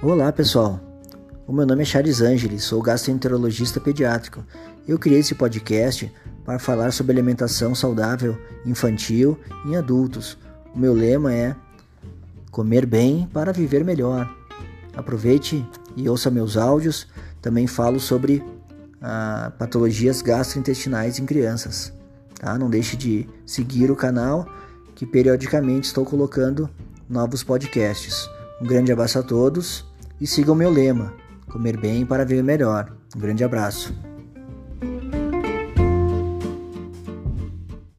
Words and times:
Olá 0.00 0.30
pessoal, 0.32 0.78
o 1.44 1.52
meu 1.52 1.66
nome 1.66 1.82
é 1.82 1.84
Charles 1.84 2.20
Angeles, 2.20 2.62
sou 2.62 2.80
gastroenterologista 2.80 3.80
pediátrico. 3.80 4.44
Eu 4.86 4.96
criei 4.96 5.18
esse 5.18 5.34
podcast 5.34 6.14
para 6.44 6.60
falar 6.60 6.92
sobre 6.92 7.10
alimentação 7.10 7.74
saudável 7.74 8.38
infantil 8.64 9.36
em 9.66 9.74
adultos. 9.74 10.38
O 10.72 10.78
meu 10.78 10.94
lema 10.94 11.34
é 11.34 11.56
comer 12.52 12.86
bem 12.86 13.28
para 13.32 13.52
viver 13.52 13.84
melhor. 13.84 14.32
Aproveite 14.96 15.68
e 15.96 16.08
ouça 16.08 16.30
meus 16.30 16.56
áudios. 16.56 17.08
Também 17.42 17.66
falo 17.66 17.98
sobre 17.98 18.40
ah, 19.02 19.50
patologias 19.58 20.22
gastrointestinais 20.22 21.18
em 21.18 21.26
crianças. 21.26 21.92
Tá? 22.38 22.56
Não 22.56 22.70
deixe 22.70 22.96
de 22.96 23.28
seguir 23.44 23.90
o 23.90 23.96
canal 23.96 24.46
que 24.94 25.04
periodicamente 25.04 25.88
estou 25.88 26.04
colocando 26.04 26.70
novos 27.08 27.42
podcasts. 27.42 28.30
Um 28.62 28.64
grande 28.64 28.92
abraço 28.92 29.18
a 29.18 29.24
todos 29.24 29.87
e 30.20 30.26
sigam 30.26 30.54
meu 30.54 30.70
lema: 30.70 31.14
comer 31.50 31.76
bem 31.76 32.04
para 32.06 32.24
viver 32.24 32.42
melhor. 32.42 32.94
Um 33.16 33.20
grande 33.20 33.44
abraço. 33.44 34.07